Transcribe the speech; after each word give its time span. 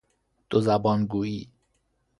دو 0.49 0.59
زبانگویی 0.61 1.49